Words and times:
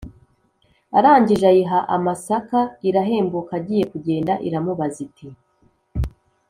arangije 0.97 1.45
ayiha 1.51 1.79
amasaka 1.95 2.59
irahembuka. 2.89 3.53
igiye 3.63 3.83
kugenda 3.93 4.33
iramubaza, 4.47 4.99
iti: 5.07 5.27